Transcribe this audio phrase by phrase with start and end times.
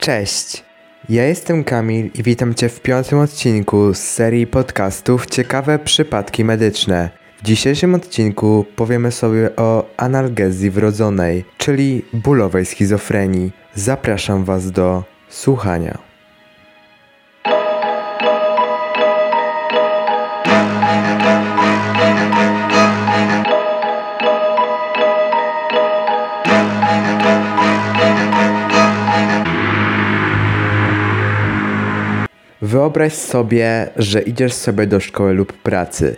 [0.00, 0.64] Cześć!
[1.08, 7.10] Ja jestem Kamil i witam Cię w piątym odcinku z serii podcastów Ciekawe przypadki medyczne.
[7.38, 13.52] W dzisiejszym odcinku powiemy sobie o analgezji wrodzonej, czyli bólowej schizofrenii.
[13.74, 16.09] Zapraszam Was do słuchania.
[32.70, 36.16] Wyobraź sobie, że idziesz sobie do szkoły lub pracy.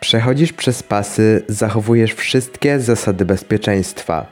[0.00, 4.26] Przechodzisz przez pasy, zachowujesz wszystkie zasady bezpieczeństwa,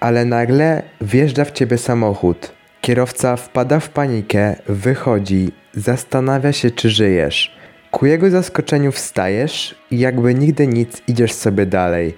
[0.00, 2.52] ale nagle wjeżdża w ciebie samochód.
[2.80, 7.56] Kierowca wpada w panikę, wychodzi, zastanawia się, czy żyjesz.
[7.90, 12.14] Ku jego zaskoczeniu wstajesz i jakby nigdy nic idziesz sobie dalej.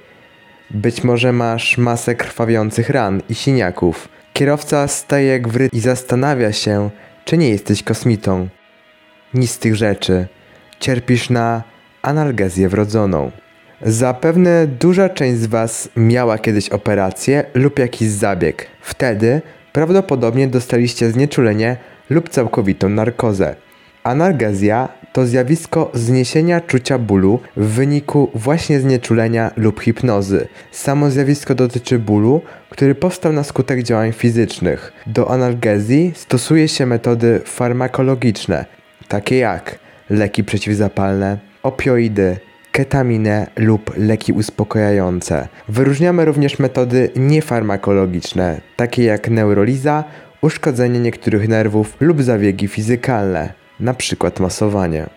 [0.71, 4.09] Być może masz masę krwawiących ran i siniaków.
[4.33, 6.91] Kierowca staje jak wry i zastanawia się,
[7.25, 8.49] czy nie jesteś kosmitą.
[9.37, 10.27] Nic z tych rzeczy.
[10.81, 11.63] Cierpisz na
[12.03, 13.31] analgezję wrodzoną.
[13.83, 18.67] Zapewne duża część z Was miała kiedyś operację lub jakiś zabieg.
[18.81, 21.77] Wtedy prawdopodobnie dostaliście znieczulenie
[22.11, 23.57] lub całkowitą narkozę.
[24.03, 30.49] Analgezja to zjawisko zniesienia czucia bólu w wyniku właśnie znieczulenia lub hipnozy.
[30.73, 34.93] Samo zjawisko dotyczy bólu, który powstał na skutek działań fizycznych.
[35.07, 38.65] Do analgezji stosuje się metody farmakologiczne,
[39.09, 39.79] takie jak
[40.11, 42.37] leki przeciwzapalne, opioidy,
[42.73, 45.49] ketaminę lub leki uspokajające.
[45.69, 50.05] Wyróżniamy również metody niefarmakologiczne, takie jak neuroliza,
[50.43, 54.31] uszkodzenie niektórych nerwów lub zabiegi fizykalne, np.
[54.41, 55.16] masowanie.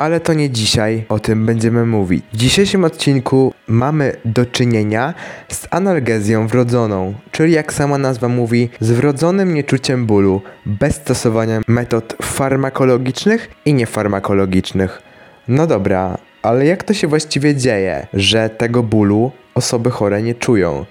[0.00, 2.24] Ale to nie dzisiaj o tym będziemy mówić.
[2.32, 5.14] W dzisiejszym odcinku mamy do czynienia
[5.48, 12.16] z analgezją wrodzoną, czyli jak sama nazwa mówi, z wrodzonym nieczuciem bólu bez stosowania metod
[12.22, 15.02] farmakologicznych i niefarmakologicznych.
[15.48, 20.84] No dobra, ale jak to się właściwie dzieje, że tego bólu osoby chore nie czują?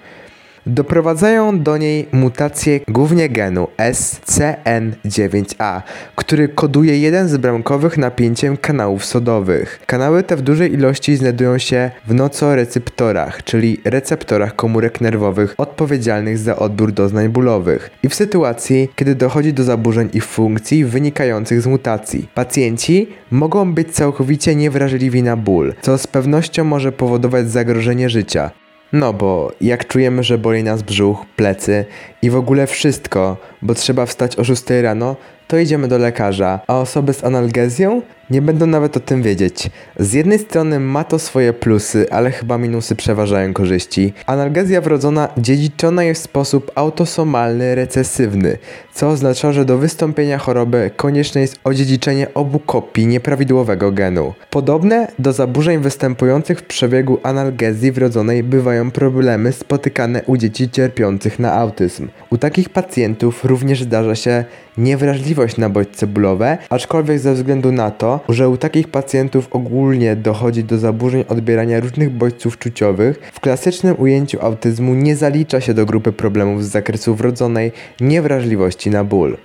[0.66, 5.82] Doprowadzają do niej mutacje głównie genu SCN9A,
[6.16, 9.80] który koduje jeden z bramkowych napięciem kanałów sodowych.
[9.86, 16.56] Kanały te w dużej ilości znajdują się w nocoreceptorach, czyli receptorach komórek nerwowych odpowiedzialnych za
[16.56, 22.28] odbiór doznań bólowych i w sytuacji, kiedy dochodzi do zaburzeń ich funkcji wynikających z mutacji.
[22.34, 28.50] Pacjenci mogą być całkowicie niewrażliwi na ból, co z pewnością może powodować zagrożenie życia.
[28.92, 31.84] No bo jak czujemy, że boli nas brzuch, plecy
[32.22, 35.16] i w ogóle wszystko, bo trzeba wstać o 6 rano,
[35.50, 39.70] to idziemy do lekarza, a osoby z analgezją nie będą nawet o tym wiedzieć.
[39.98, 44.12] Z jednej strony ma to swoje plusy, ale chyba minusy przeważają korzyści.
[44.26, 48.58] Analgezja wrodzona dziedziczona jest w sposób autosomalny, recesywny,
[48.94, 54.34] co oznacza, że do wystąpienia choroby konieczne jest odziedziczenie obu kopii nieprawidłowego genu.
[54.50, 61.52] Podobne do zaburzeń występujących w przebiegu analgezji wrodzonej bywają problemy spotykane u dzieci cierpiących na
[61.52, 62.08] autyzm.
[62.30, 64.44] U takich pacjentów również zdarza się
[64.78, 70.64] niewrażliwość na bodźce bólowe, aczkolwiek ze względu na to, że u takich pacjentów ogólnie dochodzi
[70.64, 76.12] do zaburzeń odbierania różnych bodźców czuciowych, w klasycznym ujęciu autyzmu nie zalicza się do grupy
[76.12, 79.36] problemów z zakresu wrodzonej niewrażliwości na ból.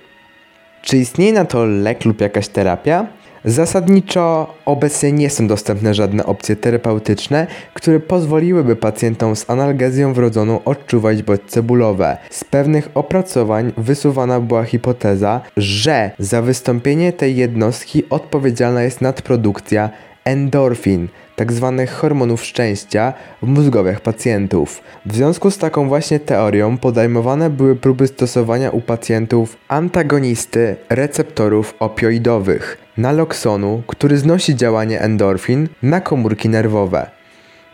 [0.82, 3.06] Czy istnieje na to lek lub jakaś terapia?
[3.46, 11.22] Zasadniczo obecnie nie są dostępne żadne opcje terapeutyczne, które pozwoliłyby pacjentom z analgezją wrodzoną odczuwać
[11.22, 12.16] bodźce bólowe.
[12.30, 19.90] Z pewnych opracowań wysuwana była hipoteza, że za wystąpienie tej jednostki odpowiedzialna jest nadprodukcja
[20.24, 21.74] endorfin, tzw.
[21.76, 24.82] Tak hormonów szczęścia w mózgowiach pacjentów.
[25.06, 32.85] W związku z taką właśnie teorią podejmowane były próby stosowania u pacjentów antagonisty receptorów opioidowych,
[32.98, 37.10] naloksonu, który znosi działanie endorfin na komórki nerwowe.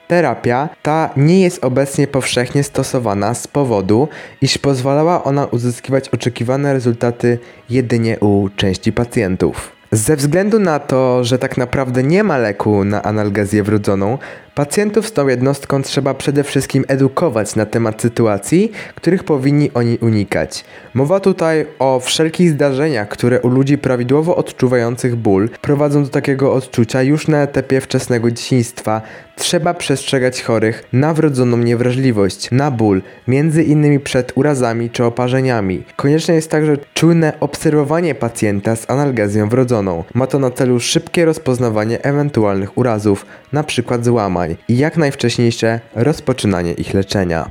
[0.09, 4.09] Terapia ta nie jest obecnie powszechnie stosowana z powodu,
[4.43, 7.39] iż pozwalała ona uzyskiwać oczekiwane rezultaty
[7.71, 9.73] jedynie u części pacjentów.
[9.93, 14.19] Ze względu na to, że tak naprawdę nie ma leku na analgezję wrodzoną,
[14.55, 20.65] pacjentów z tą jednostką trzeba przede wszystkim edukować na temat sytuacji, których powinni oni unikać.
[20.95, 27.03] Mowa tutaj o wszelkich zdarzeniach, które u ludzi prawidłowo odczuwających ból prowadzą do takiego odczucia
[27.03, 29.03] już na etapie wczesnego dzieciństwa.
[29.37, 35.83] Trzeba przestrzegać chorych na wrodzoną niewrażliwość, na ból, między innymi przed urazami czy oparzeniami.
[35.97, 40.05] Konieczne jest także czujne obserwowanie pacjenta z analgezją wrodzoną.
[40.15, 43.99] Ma to na celu szybkie rozpoznawanie ewentualnych urazów, np.
[44.03, 47.51] złamań i jak najwcześniejsze rozpoczynanie ich leczenia.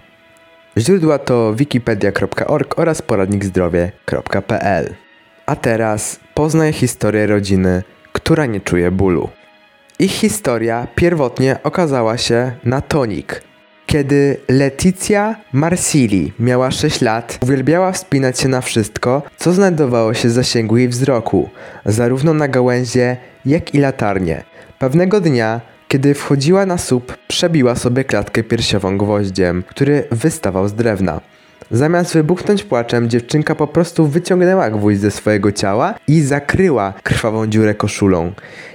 [0.77, 4.95] Źródła to wikipedia.org oraz poradnikzdrowie.pl.
[5.45, 7.83] A teraz poznaj historię rodziny,
[8.13, 9.29] która nie czuje bólu.
[9.99, 13.43] Ich historia pierwotnie okazała się na tonik.
[13.85, 20.31] Kiedy Leticia Marsili miała 6 lat, uwielbiała wspinać się na wszystko, co znajdowało się w
[20.31, 21.49] zasięgu jej wzroku,
[21.85, 24.43] zarówno na gałęzie, jak i latarnie.
[24.79, 25.61] Pewnego dnia,
[25.91, 31.21] kiedy wchodziła na słup, przebiła sobie klatkę piersiową gwoździem, który wystawał z drewna.
[31.71, 37.75] Zamiast wybuchnąć płaczem, dziewczynka po prostu wyciągnęła gwóźdź ze swojego ciała i zakryła krwawą dziurę
[37.75, 38.31] koszulą.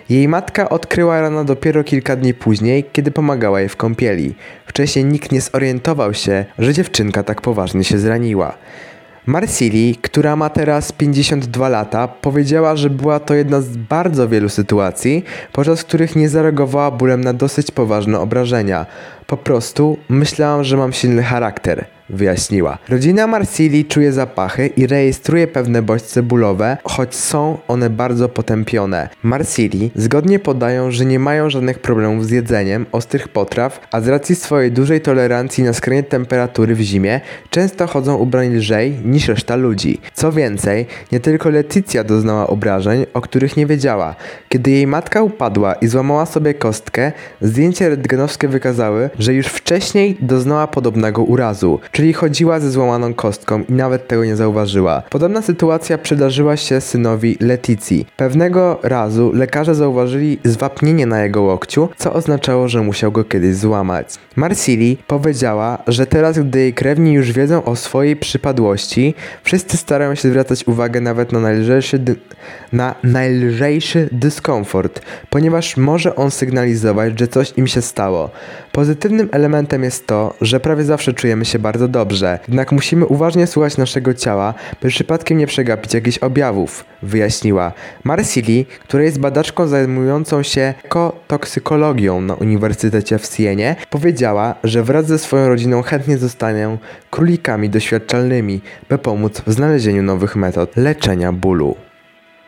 [0.08, 4.34] Jej matka odkryła rano dopiero kilka dni później, kiedy pomagała jej w kąpieli.
[4.66, 8.56] Wcześniej nikt nie zorientował się, że dziewczynka tak poważnie się zraniła.
[9.26, 15.24] Marsili, która ma teraz 52 lata, powiedziała, że była to jedna z bardzo wielu sytuacji,
[15.52, 18.86] podczas których nie zareagowała bólem na dosyć poważne obrażenia.
[19.26, 22.78] Po prostu myślałam, że mam silny charakter, wyjaśniła.
[22.88, 29.08] Rodzina Marsili czuje zapachy i rejestruje pewne bodźce bólowe, choć są one bardzo potępione.
[29.22, 34.34] Marsili zgodnie podają, że nie mają żadnych problemów z jedzeniem ostrych potraw, a z racji
[34.34, 37.20] swojej dużej tolerancji na skrajne temperatury w zimie,
[37.50, 40.00] często chodzą ubrani lżej niż reszta ludzi.
[40.14, 44.14] Co więcej, nie tylko Leticia doznała obrażeń, o których nie wiedziała.
[44.48, 50.66] Kiedy jej matka upadła i złamała sobie kostkę, zdjęcia rentgenowskie wykazały, że już wcześniej doznała
[50.66, 55.02] podobnego urazu, czyli chodziła ze złamaną kostką i nawet tego nie zauważyła.
[55.10, 58.06] Podobna sytuacja przydarzyła się synowi Leticji.
[58.16, 64.14] Pewnego razu lekarze zauważyli zwapnienie na jego łokciu, co oznaczało, że musiał go kiedyś złamać.
[64.36, 69.14] Marsili powiedziała, że teraz, gdy jej krewni już wiedzą o swojej przypadłości,
[69.44, 72.00] wszyscy starają się zwracać uwagę nawet na najlżejszy,
[72.72, 75.00] na najlżejszy dyskomfort,
[75.30, 78.30] ponieważ może on sygnalizować, że coś im się stało.
[78.72, 83.76] Pozytywnym elementem jest to, że prawie zawsze czujemy się bardzo dobrze, jednak musimy uważnie słuchać
[83.76, 87.72] naszego ciała, by przypadkiem nie przegapić jakichś objawów, wyjaśniła.
[88.04, 95.18] Marsili, która jest badaczką zajmującą się ekotoksykologią na Uniwersytecie w Sienie, powiedziała, że wraz ze
[95.18, 96.78] swoją rodziną chętnie zostaną
[97.10, 101.76] królikami doświadczalnymi, by pomóc w znalezieniu nowych metod leczenia bólu.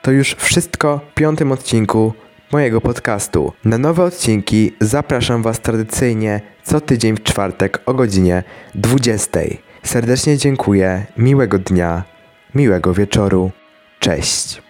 [0.03, 2.13] To już wszystko w piątym odcinku
[2.53, 3.53] mojego podcastu.
[3.65, 9.41] Na nowe odcinki zapraszam Was tradycyjnie co tydzień w czwartek o godzinie 20.
[9.83, 12.05] Serdecznie dziękuję, miłego dnia,
[12.55, 13.51] miłego wieczoru.
[14.01, 14.68] Cześć.